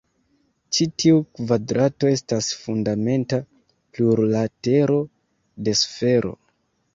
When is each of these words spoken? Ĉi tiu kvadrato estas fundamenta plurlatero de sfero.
Ĉi 0.75 0.85
tiu 1.01 1.17
kvadrato 1.39 2.09
estas 2.13 2.47
fundamenta 2.61 3.39
plurlatero 3.99 4.99
de 5.69 5.77
sfero. 5.85 6.35